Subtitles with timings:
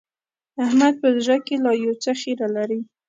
[0.65, 2.79] احمد په زړه کې لا يو څه خيره لري.